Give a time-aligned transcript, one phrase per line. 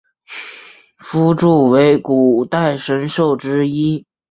[0.97, 4.03] 夫诸为古代神兽之一。